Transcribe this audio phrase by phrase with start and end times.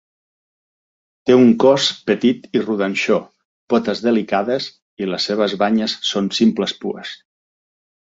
[1.29, 3.19] Té un cos petit i rodanxó,
[3.75, 4.73] potes delicades
[5.05, 7.19] i les seves banyes són simples pues.